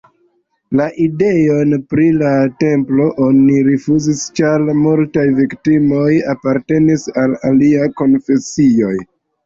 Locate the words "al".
7.27-7.41